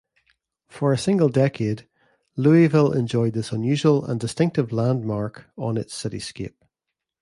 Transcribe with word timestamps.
For 0.67 0.91
a 0.91 0.97
single 0.97 1.29
decade 1.29 1.87
Louisville 2.35 2.91
enjoyed 2.91 3.33
this 3.35 3.51
unusual 3.51 4.03
and 4.03 4.19
distinctive 4.19 4.71
landmark 4.71 5.45
on 5.59 5.77
its 5.77 5.93
cityscape. 5.93 6.55